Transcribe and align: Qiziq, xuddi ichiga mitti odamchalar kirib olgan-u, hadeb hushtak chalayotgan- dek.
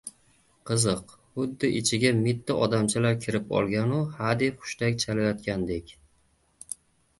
Qiziq, 0.69 1.11
xuddi 1.39 1.69
ichiga 1.79 2.13
mitti 2.21 2.55
odamchalar 2.69 3.21
kirib 3.27 3.53
olgan-u, 3.61 4.01
hadeb 4.17 4.59
hushtak 4.67 4.99
chalayotgan- 5.07 5.69
dek. 5.71 5.97